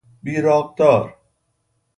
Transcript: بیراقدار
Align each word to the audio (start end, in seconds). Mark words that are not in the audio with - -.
بیراقدار 0.23 1.15